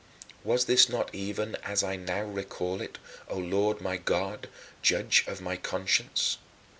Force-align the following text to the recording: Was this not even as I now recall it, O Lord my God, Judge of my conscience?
Was 0.43 0.65
this 0.65 0.89
not 0.89 1.13
even 1.13 1.53
as 1.57 1.83
I 1.83 1.95
now 1.95 2.23
recall 2.23 2.81
it, 2.81 2.97
O 3.27 3.37
Lord 3.37 3.81
my 3.81 3.97
God, 3.97 4.49
Judge 4.81 5.23
of 5.27 5.41
my 5.41 5.57
conscience? 5.57 6.39